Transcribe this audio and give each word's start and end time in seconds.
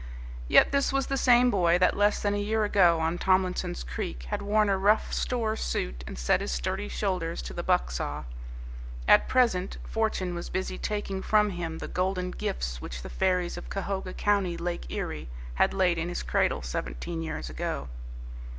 Yet 0.47 0.71
this 0.71 0.91
was 0.91 1.05
the 1.05 1.15
same 1.15 1.51
boy 1.51 1.77
that 1.77 1.95
less 1.95 2.23
than 2.23 2.33
a 2.33 2.39
year 2.41 2.63
ago 2.63 2.99
on 2.99 3.19
Tomlinson's 3.19 3.83
Creek 3.83 4.23
had 4.29 4.41
worn 4.41 4.67
a 4.67 4.75
rough 4.75 5.13
store 5.13 5.55
suit 5.55 6.03
and 6.07 6.17
set 6.17 6.41
his 6.41 6.51
sturdy 6.51 6.87
shoulders 6.89 7.39
to 7.43 7.53
the 7.53 7.61
buck 7.61 7.91
saw. 7.91 8.23
At 9.07 9.27
present 9.27 9.77
Fortune 9.83 10.33
was 10.33 10.49
busy 10.49 10.79
taking 10.79 11.21
from 11.21 11.51
him 11.51 11.77
the 11.77 11.87
golden 11.87 12.31
gifts 12.31 12.81
which 12.81 13.03
the 13.03 13.11
fairies 13.11 13.57
of 13.57 13.69
Cahoga 13.69 14.15
County, 14.15 14.57
Lake 14.57 14.87
Erie, 14.89 15.29
had 15.53 15.71
laid 15.71 15.99
in 15.99 16.09
his 16.09 16.23
cradle 16.23 16.63
seventeen 16.63 17.21
years 17.21 17.47
ago. 17.47 17.87